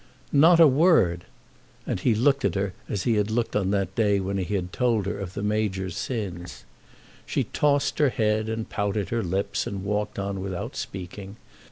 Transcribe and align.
"Not 0.33 0.59
a 0.59 0.65
word!" 0.65 1.25
And 1.85 1.99
he 1.99 2.15
looked 2.15 2.43
at 2.43 2.55
her 2.55 2.73
as 2.89 3.03
he 3.03 3.17
had 3.17 3.29
looked 3.29 3.55
on 3.55 3.69
that 3.69 3.93
day 3.93 4.19
when 4.19 4.39
he 4.39 4.55
had 4.55 4.73
told 4.73 5.05
her 5.05 5.19
of 5.19 5.35
the 5.35 5.43
Major's 5.43 5.95
sins. 5.95 6.65
She 7.27 7.43
tossed 7.43 7.99
her 7.99 8.09
head 8.09 8.49
and 8.49 8.67
pouted 8.67 9.09
her 9.09 9.21
lips 9.21 9.67
and 9.67 9.83
walked 9.85 10.17
on 10.17 10.41
without 10.41 10.75
speaking. 10.75 11.35